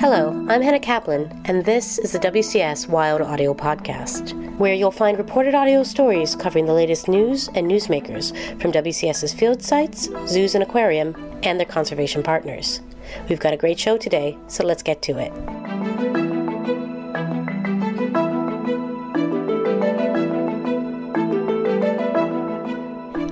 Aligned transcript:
Hello, 0.00 0.28
I'm 0.48 0.62
Hannah 0.62 0.78
Kaplan, 0.78 1.42
and 1.46 1.64
this 1.64 1.98
is 1.98 2.12
the 2.12 2.20
WCS 2.20 2.88
Wild 2.88 3.20
Audio 3.20 3.52
Podcast, 3.52 4.32
where 4.56 4.72
you'll 4.72 4.92
find 4.92 5.18
reported 5.18 5.56
audio 5.56 5.82
stories 5.82 6.36
covering 6.36 6.66
the 6.66 6.72
latest 6.72 7.08
news 7.08 7.48
and 7.56 7.66
newsmakers 7.66 8.30
from 8.62 8.70
WCS's 8.70 9.34
field 9.34 9.60
sites, 9.60 10.08
zoos 10.28 10.54
and 10.54 10.62
aquarium, 10.62 11.16
and 11.42 11.58
their 11.58 11.66
conservation 11.66 12.22
partners. 12.22 12.80
We've 13.28 13.40
got 13.40 13.54
a 13.54 13.56
great 13.56 13.80
show 13.80 13.96
today, 13.96 14.38
so 14.46 14.64
let's 14.64 14.84
get 14.84 15.02
to 15.02 15.18
it. 15.18 15.77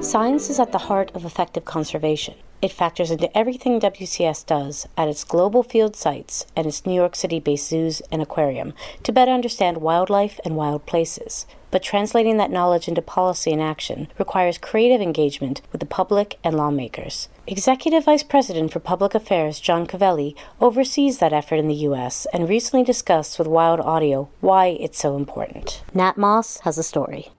Science 0.06 0.48
is 0.48 0.60
at 0.60 0.70
the 0.70 0.86
heart 0.86 1.10
of 1.16 1.24
effective 1.24 1.64
conservation. 1.64 2.36
It 2.62 2.70
factors 2.70 3.10
into 3.10 3.36
everything 3.36 3.80
WCS 3.80 4.46
does 4.46 4.86
at 4.96 5.08
its 5.08 5.24
global 5.24 5.64
field 5.64 5.96
sites 5.96 6.46
and 6.54 6.64
its 6.64 6.86
New 6.86 6.94
York 6.94 7.16
City 7.16 7.40
based 7.40 7.68
zoos 7.68 8.02
and 8.12 8.22
aquarium 8.22 8.72
to 9.02 9.10
better 9.10 9.32
understand 9.32 9.78
wildlife 9.78 10.38
and 10.44 10.54
wild 10.54 10.86
places. 10.86 11.44
But 11.72 11.82
translating 11.82 12.36
that 12.36 12.52
knowledge 12.52 12.86
into 12.86 13.02
policy 13.02 13.50
and 13.50 13.60
action 13.60 14.06
requires 14.16 14.58
creative 14.58 15.00
engagement 15.00 15.60
with 15.72 15.80
the 15.80 15.86
public 15.86 16.38
and 16.44 16.56
lawmakers. 16.56 17.28
Executive 17.48 18.04
Vice 18.04 18.22
President 18.22 18.72
for 18.72 18.78
Public 18.78 19.12
Affairs 19.12 19.58
John 19.58 19.88
Calvelli 19.88 20.36
oversees 20.60 21.18
that 21.18 21.32
effort 21.32 21.56
in 21.56 21.66
the 21.66 21.82
U.S. 21.90 22.28
and 22.32 22.48
recently 22.48 22.84
discussed 22.84 23.40
with 23.40 23.48
Wild 23.48 23.80
Audio 23.80 24.28
why 24.40 24.66
it's 24.68 25.00
so 25.00 25.16
important. 25.16 25.82
Nat 25.92 26.16
Moss 26.16 26.60
has 26.60 26.78
a 26.78 26.84
story. 26.84 27.32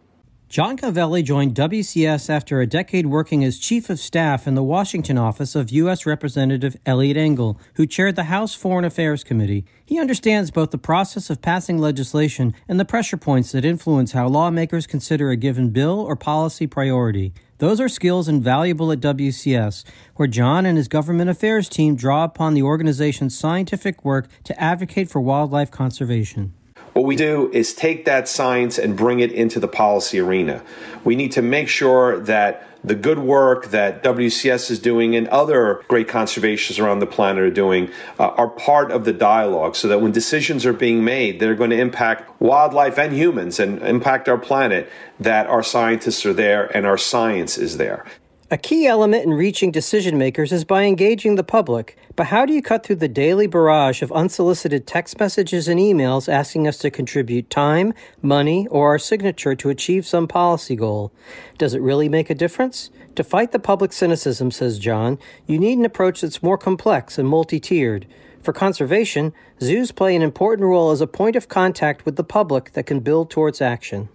John 0.50 0.78
Calvelli 0.78 1.26
joined 1.26 1.56
WCS 1.56 2.30
after 2.30 2.62
a 2.62 2.66
decade 2.66 3.08
working 3.08 3.44
as 3.44 3.60
Chief 3.60 3.90
of 3.90 4.00
Staff 4.00 4.48
in 4.48 4.56
the 4.56 4.64
Washington 4.64 5.18
office 5.18 5.56
of 5.56 5.72
U.S. 5.72 6.06
Representative 6.06 6.78
Eliot 6.86 7.18
Engel, 7.18 7.60
who 7.74 7.86
chaired 7.86 8.16
the 8.16 8.24
House 8.24 8.54
Foreign 8.54 8.86
Affairs 8.86 9.26
Committee. 9.26 9.66
He 9.86 10.00
understands 10.00 10.50
both 10.50 10.72
the 10.72 10.78
process 10.78 11.30
of 11.30 11.42
passing 11.42 11.80
legislation 11.80 12.54
and 12.66 12.80
the 12.80 12.86
pressure 12.86 13.18
points 13.18 13.52
that 13.52 13.66
influence 13.66 14.14
how 14.14 14.30
lawmakers 14.30 14.88
consider 14.88 15.32
a 15.32 15.36
given 15.36 15.72
bill 15.72 16.00
or 16.00 16.16
policy 16.16 16.66
priority. 16.66 17.34
Those 17.58 17.82
are 17.82 17.90
skills 17.90 18.30
invaluable 18.30 18.90
at 18.94 19.02
WCS, 19.02 19.84
where 20.16 20.30
John 20.30 20.66
and 20.66 20.78
his 20.78 20.88
government 20.88 21.30
affairs 21.30 21.68
team 21.68 21.98
draw 21.98 22.24
upon 22.24 22.54
the 22.54 22.64
organization's 22.64 23.38
scientific 23.38 24.06
work 24.06 24.30
to 24.46 24.58
advocate 24.58 25.10
for 25.10 25.20
wildlife 25.20 25.72
conservation. 25.72 26.54
What 26.98 27.06
we 27.06 27.16
do 27.16 27.52
is 27.54 27.76
take 27.76 28.06
that 28.06 28.28
science 28.28 28.80
and 28.80 28.98
bring 28.98 29.20
it 29.20 29.32
into 29.32 29.60
the 29.60 29.68
policy 29.68 30.18
arena. 30.18 30.64
We 31.04 31.16
need 31.16 31.32
to 31.34 31.44
make 31.44 31.70
sure 31.70 32.20
that 32.22 32.68
the 32.84 32.96
good 32.96 33.20
work 33.20 33.68
that 33.68 34.02
WCS 34.02 34.72
is 34.72 34.80
doing 34.80 35.16
and 35.16 35.28
other 35.28 35.84
great 35.90 36.08
conservationists 36.08 36.84
around 36.84 36.98
the 36.98 37.06
planet 37.06 37.44
are 37.44 37.52
doing 37.52 37.92
uh, 38.20 38.30
are 38.30 38.48
part 38.48 38.90
of 38.90 39.06
the 39.06 39.14
dialogue 39.14 39.76
so 39.76 39.88
that 39.90 40.02
when 40.02 40.12
decisions 40.12 40.66
are 40.66 40.74
being 40.74 41.04
made 41.04 41.40
that 41.40 41.48
are 41.48 41.54
going 41.54 41.70
to 41.70 41.80
impact 41.80 42.42
wildlife 42.42 42.98
and 42.98 43.14
humans 43.14 43.60
and 43.60 43.80
impact 43.84 44.28
our 44.28 44.40
planet, 44.40 44.90
that 45.20 45.46
our 45.46 45.62
scientists 45.62 46.26
are 46.26 46.34
there 46.34 46.66
and 46.76 46.88
our 46.88 46.98
science 46.98 47.60
is 47.60 47.78
there. 47.78 48.08
A 48.50 48.58
key 48.58 48.88
element 48.88 49.26
in 49.26 49.34
reaching 49.34 49.72
decision 49.72 50.18
makers 50.18 50.54
is 50.54 50.64
by 50.64 50.84
engaging 50.84 51.36
the 51.36 51.44
public. 51.44 51.98
But 52.16 52.28
how 52.28 52.46
do 52.46 52.54
you 52.54 52.62
cut 52.62 52.86
through 52.86 52.96
the 52.96 53.10
daily 53.10 53.46
barrage 53.46 54.02
of 54.02 54.10
unsolicited 54.14 54.88
text 54.88 55.20
messages 55.20 55.68
and 55.68 55.78
emails 55.78 56.32
asking 56.32 56.66
us 56.66 56.78
to 56.78 56.90
contribute 56.90 57.50
time, 57.50 57.94
money, 58.22 58.66
or 58.68 58.88
our 58.88 59.00
signature 59.00 59.54
to 59.56 59.70
achieve 59.70 60.06
some 60.06 60.30
policy 60.30 60.78
goal? 60.78 61.12
Does 61.58 61.74
it 61.74 61.82
really 61.82 62.08
make 62.08 62.30
a 62.30 62.36
difference? 62.36 62.90
To 63.16 63.24
fight 63.26 63.52
the 63.52 63.60
public 63.60 63.92
cynicism, 63.92 64.52
says 64.52 64.80
John, 64.80 65.20
you 65.46 65.60
need 65.60 65.78
an 65.78 65.84
approach 65.84 66.22
that's 66.22 66.42
more 66.42 66.58
complex 66.58 67.18
and 67.18 67.28
multi 67.28 67.60
tiered. 67.60 68.08
For 68.42 68.54
conservation, 68.54 69.34
zoos 69.60 69.92
play 69.92 70.16
an 70.16 70.22
important 70.22 70.70
role 70.70 70.92
as 70.92 71.02
a 71.02 71.08
point 71.08 71.36
of 71.36 71.50
contact 71.50 72.06
with 72.06 72.16
the 72.16 72.24
public 72.24 72.72
that 72.74 72.86
can 72.86 73.02
build 73.02 73.30
towards 73.30 73.60
action. 73.60 74.08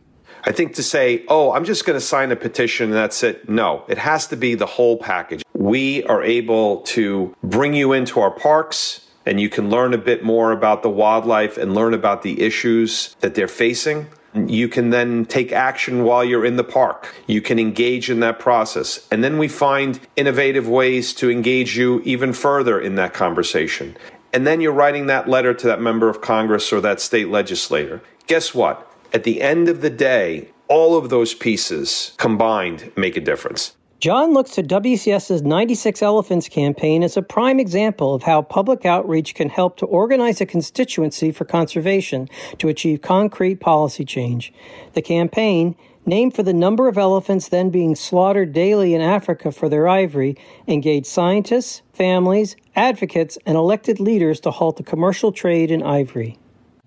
I 0.44 0.52
think 0.52 0.74
to 0.74 0.82
say, 0.82 1.24
oh, 1.28 1.52
I'm 1.52 1.64
just 1.64 1.86
going 1.86 1.96
to 1.96 2.04
sign 2.04 2.32
a 2.32 2.36
petition 2.36 2.86
and 2.86 2.94
that's 2.94 3.22
it. 3.22 3.48
No, 3.48 3.84
it 3.88 3.98
has 3.98 4.26
to 4.28 4.36
be 4.36 4.54
the 4.54 4.66
whole 4.66 4.96
package. 4.96 5.42
We 5.54 6.02
are 6.04 6.22
able 6.22 6.80
to 6.82 7.34
bring 7.44 7.74
you 7.74 7.92
into 7.92 8.20
our 8.20 8.30
parks 8.30 9.08
and 9.24 9.40
you 9.40 9.48
can 9.48 9.70
learn 9.70 9.94
a 9.94 9.98
bit 9.98 10.24
more 10.24 10.50
about 10.50 10.82
the 10.82 10.90
wildlife 10.90 11.56
and 11.56 11.74
learn 11.74 11.94
about 11.94 12.22
the 12.22 12.42
issues 12.42 13.14
that 13.20 13.34
they're 13.36 13.46
facing. 13.46 14.08
You 14.34 14.68
can 14.68 14.90
then 14.90 15.26
take 15.26 15.52
action 15.52 16.04
while 16.04 16.24
you're 16.24 16.44
in 16.44 16.56
the 16.56 16.64
park. 16.64 17.14
You 17.26 17.40
can 17.40 17.58
engage 17.58 18.10
in 18.10 18.20
that 18.20 18.38
process. 18.38 19.06
And 19.12 19.22
then 19.22 19.38
we 19.38 19.46
find 19.46 20.00
innovative 20.16 20.66
ways 20.66 21.14
to 21.14 21.30
engage 21.30 21.76
you 21.76 22.00
even 22.04 22.32
further 22.32 22.80
in 22.80 22.96
that 22.96 23.12
conversation. 23.12 23.96
And 24.32 24.46
then 24.46 24.60
you're 24.60 24.72
writing 24.72 25.06
that 25.06 25.28
letter 25.28 25.52
to 25.52 25.66
that 25.66 25.80
member 25.80 26.08
of 26.08 26.22
Congress 26.22 26.72
or 26.72 26.80
that 26.80 27.00
state 27.00 27.28
legislator. 27.28 28.02
Guess 28.26 28.54
what? 28.54 28.90
At 29.14 29.24
the 29.24 29.42
end 29.42 29.68
of 29.68 29.82
the 29.82 29.90
day, 29.90 30.48
all 30.68 30.96
of 30.96 31.10
those 31.10 31.34
pieces 31.34 32.12
combined 32.16 32.90
make 32.96 33.14
a 33.14 33.20
difference. 33.20 33.76
John 34.00 34.32
looks 34.32 34.52
to 34.52 34.62
WCS's 34.62 35.42
96 35.42 36.02
Elephants 36.02 36.48
campaign 36.48 37.02
as 37.02 37.16
a 37.16 37.22
prime 37.22 37.60
example 37.60 38.14
of 38.14 38.22
how 38.22 38.40
public 38.40 38.86
outreach 38.86 39.34
can 39.34 39.50
help 39.50 39.76
to 39.76 39.86
organize 39.86 40.40
a 40.40 40.46
constituency 40.46 41.30
for 41.30 41.44
conservation 41.44 42.28
to 42.58 42.68
achieve 42.68 43.02
concrete 43.02 43.60
policy 43.60 44.04
change. 44.04 44.52
The 44.94 45.02
campaign, 45.02 45.76
named 46.06 46.34
for 46.34 46.42
the 46.42 46.54
number 46.54 46.88
of 46.88 46.96
elephants 46.96 47.48
then 47.48 47.68
being 47.68 47.94
slaughtered 47.94 48.54
daily 48.54 48.94
in 48.94 49.02
Africa 49.02 49.52
for 49.52 49.68
their 49.68 49.86
ivory, 49.86 50.36
engaged 50.66 51.06
scientists, 51.06 51.82
families, 51.92 52.56
advocates, 52.74 53.36
and 53.44 53.56
elected 53.56 54.00
leaders 54.00 54.40
to 54.40 54.50
halt 54.50 54.78
the 54.78 54.82
commercial 54.82 55.30
trade 55.32 55.70
in 55.70 55.82
ivory. 55.82 56.38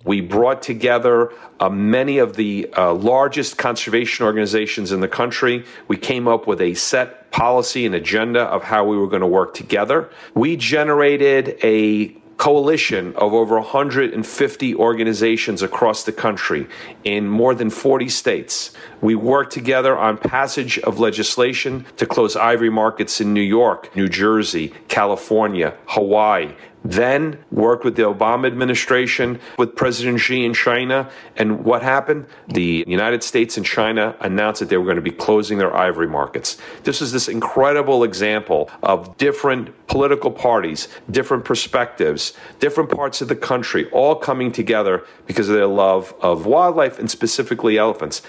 We 0.05 0.21
brought 0.21 0.61
together 0.61 1.33
uh, 1.59 1.69
many 1.69 2.19
of 2.19 2.35
the 2.35 2.69
uh, 2.77 2.93
largest 2.93 3.57
conservation 3.57 4.25
organizations 4.25 4.91
in 4.91 5.01
the 5.01 5.07
country. 5.07 5.65
We 5.87 5.97
came 5.97 6.27
up 6.27 6.47
with 6.47 6.61
a 6.61 6.75
set 6.75 7.31
policy 7.31 7.85
and 7.85 7.95
agenda 7.95 8.43
of 8.43 8.63
how 8.63 8.85
we 8.85 8.97
were 8.97 9.07
going 9.07 9.21
to 9.21 9.27
work 9.27 9.55
together. 9.55 10.09
We 10.35 10.57
generated 10.57 11.57
a 11.63 12.15
coalition 12.37 13.15
of 13.15 13.33
over 13.33 13.55
150 13.59 14.75
organizations 14.75 15.61
across 15.61 16.03
the 16.03 16.11
country 16.11 16.67
in 17.03 17.27
more 17.27 17.55
than 17.55 17.69
40 17.69 18.09
states. 18.09 18.71
We 19.01 19.15
worked 19.15 19.53
together 19.53 19.97
on 19.97 20.17
passage 20.17 20.77
of 20.79 20.99
legislation 20.99 21.85
to 21.97 22.05
close 22.05 22.35
ivory 22.35 22.69
markets 22.69 23.21
in 23.21 23.33
New 23.33 23.41
York, 23.41 23.95
New 23.95 24.09
Jersey, 24.09 24.73
California, 24.89 25.75
Hawaii, 25.87 26.53
then 26.85 27.39
worked 27.51 27.83
with 27.83 27.95
the 27.95 28.03
Obama 28.03 28.45
administration, 28.45 29.39
with 29.57 29.75
President 29.75 30.19
Xi 30.19 30.45
in 30.45 30.53
China. 30.53 31.09
And 31.35 31.65
what 31.65 31.81
happened? 31.81 32.27
The 32.47 32.85
United 32.87 33.23
States 33.23 33.57
and 33.57 33.65
China 33.65 34.15
announced 34.19 34.59
that 34.59 34.69
they 34.69 34.77
were 34.77 34.85
going 34.85 34.95
to 34.95 35.01
be 35.01 35.11
closing 35.11 35.57
their 35.57 35.75
ivory 35.75 36.07
markets. 36.07 36.57
This 36.83 37.01
is 37.01 37.11
this 37.11 37.27
incredible 37.27 38.03
example 38.03 38.69
of 38.83 39.17
different 39.17 39.87
political 39.87 40.31
parties, 40.31 40.87
different 41.09 41.43
perspectives, 41.43 42.33
different 42.59 42.91
parts 42.91 43.21
of 43.21 43.27
the 43.27 43.35
country 43.35 43.89
all 43.89 44.15
coming 44.15 44.51
together 44.51 45.03
because 45.25 45.49
of 45.49 45.55
their 45.55 45.67
love 45.67 46.13
of 46.21 46.45
wildlife 46.45 46.99
and 46.99 47.09
specifically 47.09 47.77
elephants. 47.77 48.21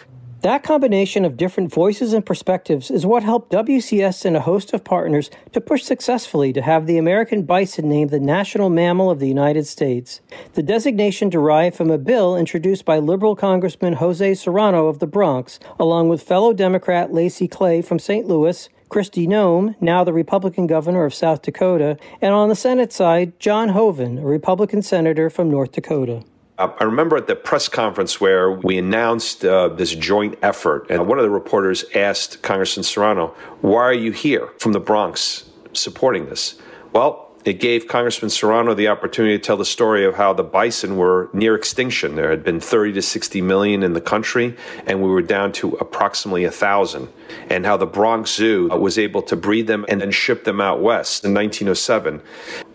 That 0.43 0.63
combination 0.63 1.25
of 1.25 1.39
different 1.39 1.73
voices 1.73 2.13
and 2.13 2.25
perspectives 2.25 2.91
is 2.91 3.07
what 3.07 3.23
helped 3.23 3.51
WCS 3.51 4.27
and 4.27 4.37
a 4.37 4.41
host 4.41 4.75
of 4.75 4.85
partners 4.85 5.31
to 5.53 5.63
push 5.63 5.83
successfully 5.83 6.53
to 6.53 6.61
have 6.61 6.87
the 6.87 6.99
American 6.99 7.43
bison 7.43 7.89
named 7.89 8.11
the 8.11 8.21
national 8.21 8.69
mammal 8.69 9.11
of 9.11 9.19
the 9.19 9.29
United 9.29 9.67
States. 9.67 10.21
The 10.53 10.63
designation 10.63 11.31
derived 11.31 11.75
from 11.75 11.91
a 11.91 11.99
bill 11.99 12.37
introduced 12.37 12.85
by 12.85 12.99
liberal 12.99 13.35
Congressman 13.35 13.95
Jose 13.95 14.35
Serrano 14.35 14.89
of 14.89 14.99
the 14.99 15.07
Bronx, 15.07 15.59
along 15.79 16.11
with 16.11 16.23
fellow 16.23 16.53
Democrat 16.53 17.15
Lacy 17.15 17.49
Clay 17.49 17.81
from 17.81 17.99
St. 17.99 18.27
Louis, 18.27 18.69
Kristi 18.91 19.27
Noem, 19.27 19.75
now 19.81 20.05
the 20.05 20.13
Republican 20.13 20.67
governor 20.67 21.07
of 21.07 21.15
South 21.15 21.43
Dakota, 21.43 21.97
and 22.21 22.35
on 22.35 22.51
the 22.51 22.55
Senate 22.55 22.93
side, 22.93 23.41
John 23.41 23.71
Hoeven, 23.71 24.19
a 24.19 24.27
Republican 24.27 24.83
senator 24.83 25.31
from 25.31 25.51
North 25.51 25.73
Dakota. 25.73 26.23
Uh, 26.59 26.73
I 26.81 26.85
remember 26.85 27.19
at 27.19 27.27
the 27.27 27.37
press 27.37 27.69
conference 27.69 28.19
where 28.19 28.51
we 28.51 28.79
announced 28.79 29.45
uh, 29.45 29.69
this 29.69 29.95
joint 29.95 30.39
effort, 30.41 30.87
and 30.89 31.07
one 31.07 31.19
of 31.19 31.25
the 31.25 31.31
reporters 31.31 31.85
asked 31.95 32.43
Congressman 32.43 32.85
Serrano, 32.85 33.35
Why 33.61 33.83
are 33.83 33.93
you 33.93 34.13
here 34.13 34.49
from 34.59 34.73
the 34.73 34.81
Bronx 34.81 35.45
supporting 35.75 36.27
this? 36.27 36.57
Well, 36.95 37.27
it 37.45 37.61
gave 37.61 37.87
Congressman 37.87 38.31
Serrano 38.31 38.75
the 38.75 38.89
opportunity 38.89 39.37
to 39.37 39.43
tell 39.43 39.59
the 39.59 39.67
story 39.67 40.05
of 40.05 40.17
how 40.17 40.33
the 40.33 40.43
bison 40.43 40.97
were 40.97 41.29
near 41.33 41.55
extinction. 41.55 42.17
There 42.17 42.31
had 42.31 42.43
been 42.43 42.59
30 42.59 42.95
to 42.95 43.03
60 43.03 43.41
million 43.43 43.83
in 43.83 43.93
the 43.93 44.01
country, 44.01 44.57
and 44.87 45.03
we 45.03 45.11
were 45.11 45.23
down 45.23 45.53
to 45.53 45.75
approximately 45.75 46.45
a 46.45 46.51
thousand. 46.51 47.09
And 47.51 47.67
how 47.67 47.77
the 47.77 47.87
Bronx 47.87 48.33
Zoo 48.35 48.69
was 48.69 48.99
able 48.99 49.23
to 49.23 49.37
breed 49.37 49.67
them 49.67 49.85
and 49.89 50.01
then 50.01 50.11
ship 50.11 50.43
them 50.45 50.61
out 50.61 50.81
west 50.81 51.25
in 51.25 51.35
1907. 51.35 52.21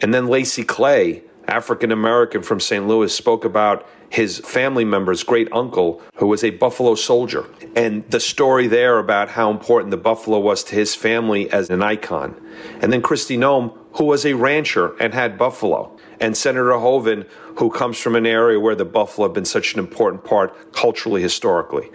And 0.01 0.13
then 0.13 0.28
Lacy 0.28 0.63
Clay 0.63 1.24
African 1.47 1.91
American 1.91 2.41
from 2.41 2.59
St. 2.59 2.88
Louis, 2.88 3.13
spoke 3.13 3.45
about 3.45 3.88
his 4.09 4.39
family 4.39 4.83
member's 4.83 5.23
great 5.23 5.47
uncle 5.51 6.01
who 6.15 6.27
was 6.27 6.43
a 6.43 6.49
Buffalo 6.49 6.95
soldier. 6.95 7.45
And 7.75 8.09
the 8.09 8.19
story 8.19 8.67
there 8.67 8.99
about 8.99 9.29
how 9.29 9.49
important 9.49 9.91
the 9.91 9.97
Buffalo 9.97 10.39
was 10.39 10.63
to 10.65 10.75
his 10.75 10.95
family 10.95 11.49
as 11.49 11.69
an 11.69 11.81
icon. 11.81 12.39
And 12.81 12.91
then 12.91 13.01
Kristi 13.01 13.38
Noem, 13.38 13.77
who 13.93 14.05
was 14.05 14.25
a 14.25 14.33
rancher 14.33 14.95
and 14.99 15.13
had 15.13 15.38
buffalo, 15.38 15.97
and 16.19 16.38
Senator 16.38 16.73
Hoeven, 16.73 17.25
who 17.57 17.69
comes 17.69 17.97
from 17.99 18.15
an 18.15 18.25
area 18.25 18.59
where 18.59 18.75
the 18.75 18.85
buffalo 18.85 19.27
have 19.27 19.33
been 19.33 19.45
such 19.45 19.73
an 19.73 19.79
important 19.79 20.23
part 20.23 20.71
culturally, 20.71 21.21
historically. 21.21 21.89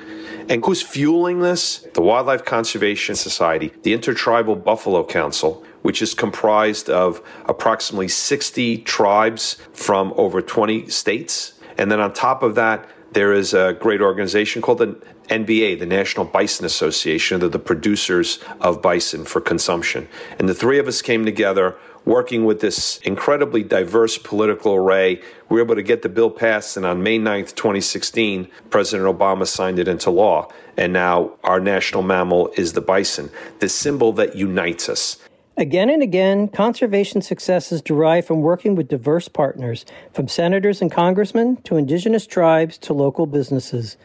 And 0.49 0.65
who's 0.65 0.81
fueling 0.81 1.41
this? 1.41 1.79
The 1.95 2.03
Wildlife 2.03 2.45
Conservation 2.45 3.17
Society, 3.17 3.73
the 3.83 3.93
Intertribal 3.93 4.55
Buffalo 4.55 5.05
Council, 5.05 5.65
which 5.83 6.01
is 6.01 6.15
comprised 6.15 6.89
of 6.89 7.21
approximately 7.47 8.09
60 8.09 8.79
tribes 8.79 9.57
from 9.73 10.13
over 10.17 10.41
20 10.41 10.89
states. 10.89 11.55
And 11.79 11.91
then 11.91 12.01
on 12.01 12.13
top 12.13 12.45
of 12.45 12.55
that, 12.55 12.89
there 13.17 13.33
is 13.33 13.55
a 13.55 13.73
great 13.73 14.03
organization 14.03 14.61
called 14.61 14.77
the 14.77 14.89
NBA, 15.31 15.79
the 15.79 15.87
National 15.87 16.27
Bison 16.27 16.67
Association. 16.67 17.41
They're 17.41 17.49
the 17.49 17.59
producers 17.59 18.41
of 18.61 18.83
bison 18.83 19.25
for 19.25 19.41
consumption. 19.41 20.07
And 20.39 20.51
the 20.51 20.55
three 20.55 20.79
of 20.79 20.87
us 20.87 21.01
came 21.01 21.25
together 21.25 21.77
working 22.05 22.45
with 22.45 22.61
this 22.61 22.99
incredibly 22.99 23.63
diverse 23.63 24.19
political 24.19 24.75
array. 24.75 25.23
We 25.49 25.57
were 25.57 25.63
able 25.63 25.77
to 25.77 25.83
get 25.83 26.03
the 26.03 26.11
bill 26.11 26.31
passed, 26.31 26.77
and 26.77 26.85
on 26.85 27.03
May 27.03 27.19
9th, 27.19 27.55
2016, 27.55 28.49
President 28.69 29.09
Obama 29.09 29.47
signed 29.47 29.79
it 29.79 29.89
into 29.89 30.11
law. 30.11 30.49
And 30.77 30.93
now 30.93 31.33
our 31.43 31.59
national 31.59 32.03
mammal 32.03 32.53
is 32.59 32.75
the 32.75 32.83
bison, 32.83 33.31
the 33.61 33.71
symbol 33.71 34.13
that 34.13 34.37
unites 34.37 34.91
us. 34.91 35.17
Again 35.59 35.89
and 35.89 36.03
again, 36.03 36.49
conservation 36.49 37.23
successes 37.23 37.81
derive 37.81 38.27
from 38.27 38.43
working 38.43 38.75
with 38.75 38.89
diverse 38.89 39.27
partners, 39.27 39.87
from 40.13 40.29
senators 40.29 40.83
and 40.83 40.93
congressmen 40.93 41.57
to 41.63 41.79
indigenous 41.79 42.27
tribes 42.27 42.77
to 42.79 42.93
local 42.93 43.25
businesses. 43.25 43.97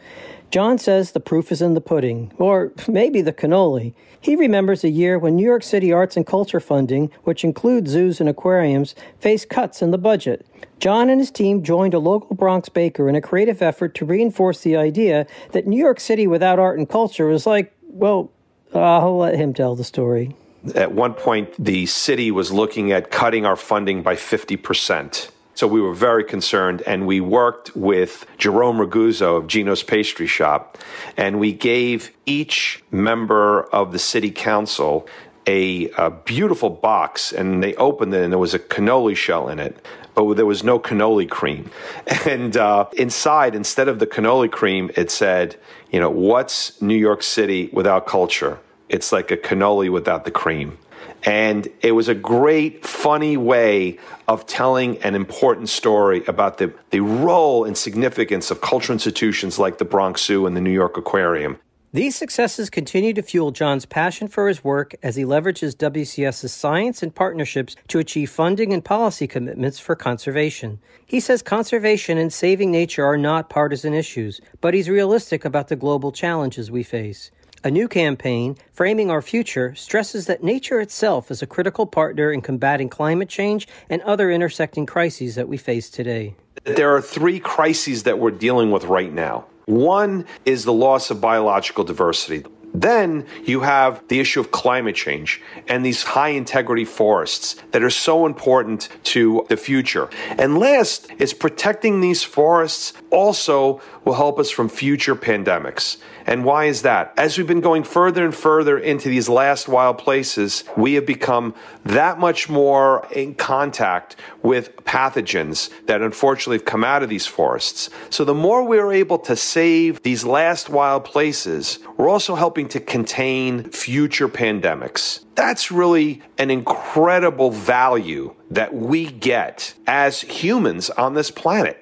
John 0.50 0.78
says 0.78 1.12
the 1.12 1.20
proof 1.20 1.52
is 1.52 1.60
in 1.60 1.74
the 1.74 1.82
pudding, 1.82 2.32
or 2.38 2.72
maybe 2.88 3.20
the 3.20 3.34
cannoli. 3.34 3.92
He 4.18 4.34
remembers 4.34 4.82
a 4.82 4.88
year 4.88 5.18
when 5.18 5.36
New 5.36 5.44
York 5.44 5.62
City 5.62 5.92
arts 5.92 6.16
and 6.16 6.26
culture 6.26 6.60
funding, 6.60 7.10
which 7.24 7.44
includes 7.44 7.90
zoos 7.90 8.18
and 8.18 8.30
aquariums, 8.30 8.94
faced 9.20 9.50
cuts 9.50 9.82
in 9.82 9.90
the 9.90 9.98
budget. 9.98 10.46
John 10.78 11.10
and 11.10 11.20
his 11.20 11.30
team 11.30 11.62
joined 11.62 11.92
a 11.92 11.98
local 11.98 12.34
Bronx 12.34 12.70
baker 12.70 13.10
in 13.10 13.14
a 13.14 13.20
creative 13.20 13.60
effort 13.60 13.94
to 13.96 14.06
reinforce 14.06 14.62
the 14.62 14.76
idea 14.76 15.26
that 15.50 15.66
New 15.66 15.78
York 15.78 16.00
City 16.00 16.26
without 16.26 16.58
art 16.58 16.78
and 16.78 16.88
culture 16.88 17.30
is 17.30 17.46
like, 17.46 17.74
well, 17.88 18.30
I'll 18.74 19.18
let 19.18 19.34
him 19.34 19.52
tell 19.52 19.76
the 19.76 19.84
story. 19.84 20.34
At 20.74 20.92
one 20.92 21.14
point, 21.14 21.52
the 21.58 21.86
city 21.86 22.30
was 22.30 22.52
looking 22.52 22.92
at 22.92 23.10
cutting 23.10 23.44
our 23.44 23.56
funding 23.56 24.02
by 24.02 24.14
50%. 24.14 25.30
So 25.54 25.66
we 25.66 25.80
were 25.80 25.92
very 25.92 26.24
concerned, 26.24 26.82
and 26.86 27.06
we 27.06 27.20
worked 27.20 27.76
with 27.76 28.26
Jerome 28.38 28.78
Raguzzo 28.78 29.36
of 29.36 29.46
Gino's 29.48 29.82
Pastry 29.82 30.26
Shop, 30.26 30.78
and 31.16 31.38
we 31.38 31.52
gave 31.52 32.10
each 32.26 32.82
member 32.90 33.64
of 33.64 33.92
the 33.92 33.98
city 33.98 34.30
council 34.30 35.06
a, 35.46 35.90
a, 35.90 36.10
beautiful 36.10 36.70
box, 36.70 37.32
and 37.32 37.62
they 37.62 37.74
opened 37.74 38.14
it, 38.14 38.22
and 38.22 38.32
there 38.32 38.38
was 38.38 38.54
a 38.54 38.58
cannoli 38.58 39.16
shell 39.16 39.48
in 39.48 39.58
it, 39.58 39.84
but 40.14 40.34
there 40.34 40.46
was 40.46 40.62
no 40.62 40.78
cannoli 40.78 41.28
cream. 41.28 41.70
And 42.26 42.56
uh, 42.56 42.86
inside, 42.92 43.54
instead 43.54 43.88
of 43.88 43.98
the 43.98 44.06
cannoli 44.06 44.50
cream, 44.50 44.90
it 44.96 45.10
said, 45.10 45.56
you 45.90 45.98
know, 46.00 46.10
what's 46.10 46.80
New 46.80 46.96
York 46.96 47.22
City 47.22 47.68
without 47.72 48.06
culture? 48.06 48.60
It's 48.88 49.12
like 49.12 49.30
a 49.30 49.36
cannoli 49.36 49.90
without 49.90 50.24
the 50.24 50.30
cream. 50.30 50.78
And 51.24 51.68
it 51.82 51.92
was 51.92 52.08
a 52.08 52.14
great, 52.14 52.84
funny 52.84 53.36
way 53.36 53.98
of 54.26 54.46
telling 54.46 54.98
an 55.02 55.14
important 55.14 55.68
story 55.68 56.24
about 56.26 56.58
the, 56.58 56.74
the 56.90 57.00
role 57.00 57.64
and 57.64 57.76
significance 57.76 58.50
of 58.50 58.60
cultural 58.60 58.94
institutions 58.94 59.58
like 59.58 59.78
the 59.78 59.84
Bronx 59.84 60.24
Zoo 60.24 60.46
and 60.46 60.56
the 60.56 60.60
New 60.60 60.72
York 60.72 60.96
Aquarium. 60.96 61.58
These 61.94 62.16
successes 62.16 62.70
continue 62.70 63.12
to 63.12 63.22
fuel 63.22 63.50
John's 63.50 63.84
passion 63.84 64.26
for 64.26 64.48
his 64.48 64.64
work 64.64 64.94
as 65.02 65.16
he 65.16 65.24
leverages 65.24 65.76
WCS's 65.76 66.50
science 66.50 67.02
and 67.02 67.14
partnerships 67.14 67.76
to 67.88 67.98
achieve 67.98 68.30
funding 68.30 68.72
and 68.72 68.82
policy 68.82 69.26
commitments 69.26 69.78
for 69.78 69.94
conservation. 69.94 70.80
He 71.04 71.20
says 71.20 71.42
conservation 71.42 72.16
and 72.16 72.32
saving 72.32 72.70
nature 72.70 73.04
are 73.04 73.18
not 73.18 73.50
partisan 73.50 73.92
issues, 73.92 74.40
but 74.62 74.72
he's 74.72 74.88
realistic 74.88 75.44
about 75.44 75.68
the 75.68 75.76
global 75.76 76.12
challenges 76.12 76.70
we 76.70 76.82
face. 76.82 77.30
A 77.64 77.70
new 77.70 77.86
campaign, 77.86 78.56
Framing 78.72 79.08
Our 79.08 79.22
Future, 79.22 79.72
stresses 79.76 80.26
that 80.26 80.42
nature 80.42 80.80
itself 80.80 81.30
is 81.30 81.42
a 81.42 81.46
critical 81.46 81.86
partner 81.86 82.32
in 82.32 82.40
combating 82.40 82.88
climate 82.88 83.28
change 83.28 83.68
and 83.88 84.02
other 84.02 84.32
intersecting 84.32 84.84
crises 84.84 85.36
that 85.36 85.46
we 85.46 85.56
face 85.56 85.88
today. 85.88 86.34
There 86.64 86.92
are 86.92 87.00
three 87.00 87.38
crises 87.38 88.02
that 88.02 88.18
we're 88.18 88.32
dealing 88.32 88.72
with 88.72 88.86
right 88.86 89.12
now. 89.12 89.44
One 89.66 90.26
is 90.44 90.64
the 90.64 90.72
loss 90.72 91.12
of 91.12 91.20
biological 91.20 91.84
diversity. 91.84 92.44
Then 92.74 93.26
you 93.44 93.60
have 93.60 94.02
the 94.08 94.20
issue 94.20 94.40
of 94.40 94.50
climate 94.50 94.94
change 94.94 95.40
and 95.68 95.84
these 95.84 96.02
high 96.02 96.30
integrity 96.30 96.84
forests 96.84 97.56
that 97.72 97.82
are 97.82 97.90
so 97.90 98.26
important 98.26 98.88
to 99.04 99.46
the 99.48 99.56
future. 99.56 100.08
And 100.38 100.58
last 100.58 101.08
is 101.18 101.34
protecting 101.34 102.00
these 102.00 102.22
forests 102.22 102.92
also 103.10 103.80
will 104.04 104.14
help 104.14 104.38
us 104.38 104.50
from 104.50 104.68
future 104.68 105.14
pandemics. 105.14 105.98
And 106.26 106.44
why 106.44 106.66
is 106.66 106.82
that? 106.82 107.12
As 107.16 107.36
we've 107.36 107.46
been 107.46 107.60
going 107.60 107.84
further 107.84 108.24
and 108.24 108.34
further 108.34 108.78
into 108.78 109.08
these 109.08 109.28
last 109.28 109.68
wild 109.68 109.98
places, 109.98 110.64
we 110.76 110.94
have 110.94 111.06
become 111.06 111.54
that 111.84 112.18
much 112.18 112.48
more 112.48 113.06
in 113.12 113.34
contact 113.34 114.16
with 114.42 114.74
pathogens 114.84 115.70
that 115.86 116.00
unfortunately 116.00 116.58
have 116.58 116.64
come 116.64 116.84
out 116.84 117.02
of 117.02 117.08
these 117.08 117.26
forests. 117.26 117.90
So 118.10 118.24
the 118.24 118.34
more 118.34 118.64
we're 118.64 118.92
able 118.92 119.18
to 119.20 119.36
save 119.36 120.02
these 120.02 120.24
last 120.24 120.68
wild 120.68 121.04
places, 121.04 121.78
we're 121.96 122.08
also 122.08 122.34
helping 122.34 122.61
to 122.68 122.80
contain 122.80 123.70
future 123.70 124.28
pandemics. 124.28 125.24
That's 125.34 125.70
really 125.70 126.22
an 126.38 126.50
incredible 126.50 127.50
value 127.50 128.34
that 128.50 128.74
we 128.74 129.06
get 129.06 129.74
as 129.86 130.20
humans 130.20 130.90
on 130.90 131.14
this 131.14 131.30
planet. 131.30 131.78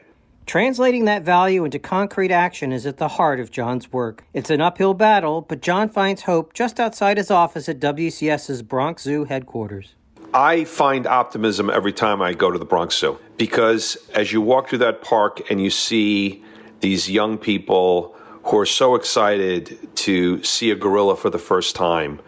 Translating 0.46 1.04
that 1.04 1.22
value 1.22 1.64
into 1.64 1.78
concrete 1.78 2.32
action 2.32 2.72
is 2.72 2.84
at 2.84 2.96
the 2.96 3.06
heart 3.06 3.38
of 3.38 3.52
John's 3.52 3.92
work. 3.92 4.24
It's 4.34 4.50
an 4.50 4.60
uphill 4.60 4.94
battle, 4.94 5.42
but 5.42 5.62
John 5.62 5.88
finds 5.88 6.22
hope 6.22 6.54
just 6.54 6.80
outside 6.80 7.18
his 7.18 7.30
office 7.30 7.68
at 7.68 7.78
WCS's 7.78 8.62
Bronx 8.62 9.04
Zoo 9.04 9.24
headquarters. 9.24 9.94
I 10.34 10.64
find 10.64 11.06
optimism 11.06 11.70
every 11.70 11.92
time 11.92 12.22
I 12.22 12.34
go 12.34 12.50
to 12.50 12.58
the 12.58 12.64
Bronx 12.64 12.96
Zoo 12.96 13.18
because 13.36 13.96
as 14.14 14.32
you 14.32 14.40
walk 14.40 14.68
through 14.68 14.78
that 14.78 15.02
park 15.02 15.40
and 15.50 15.62
you 15.62 15.70
see 15.70 16.44
these 16.80 17.10
young 17.10 17.36
people 17.38 18.16
who 18.44 18.58
are 18.58 18.66
so 18.66 18.94
excited 18.94 19.78
to 19.96 20.42
see 20.42 20.70
a 20.70 20.76
gorilla 20.76 21.16
for 21.16 21.30
the 21.30 21.38
first 21.38 21.76
time 21.76 22.20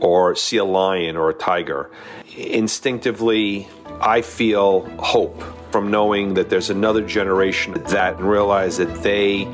or 0.00 0.34
see 0.34 0.56
a 0.56 0.64
lion 0.64 1.16
or 1.16 1.30
a 1.30 1.34
tiger, 1.34 1.90
instinctively 2.36 3.68
I 4.00 4.22
feel 4.22 4.88
hope 4.98 5.42
from 5.70 5.90
knowing 5.90 6.34
that 6.34 6.50
there's 6.50 6.70
another 6.70 7.06
generation 7.06 7.74
that 7.88 8.18
realize 8.20 8.78
that 8.78 9.02
they 9.02 9.44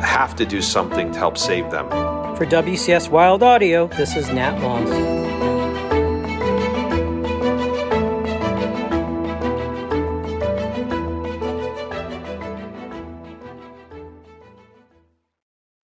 have 0.00 0.36
to 0.36 0.46
do 0.46 0.62
something 0.62 1.12
to 1.12 1.18
help 1.18 1.36
save 1.36 1.70
them. 1.70 1.88
For 2.36 2.46
WCS 2.46 3.10
Wild 3.10 3.42
Audio, 3.42 3.88
this 3.88 4.16
is 4.16 4.28
Nat 4.30 4.58
Moss. 4.60 5.15